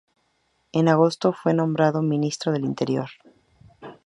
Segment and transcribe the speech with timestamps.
[0.71, 3.09] En agosto fue nombrado Ministro del Interior.